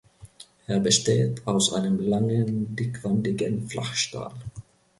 Er 0.65 0.79
besteht 0.79 1.45
aus 1.45 1.73
einem 1.75 1.99
langen, 1.99 2.75
dickwandigen 2.75 3.67
Flachstahl. 3.69 4.33